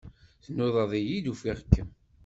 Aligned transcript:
Tnudaḍ-iyi-d, 0.43 1.25
ufiɣ-kem. 1.31 1.89